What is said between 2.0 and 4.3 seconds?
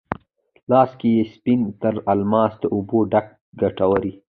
الماس، د اوبو ډک کټوری،